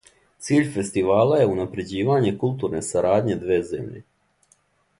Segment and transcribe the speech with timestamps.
[0.45, 4.03] Циљ фестивала је унапређивање културне сарадње две земље.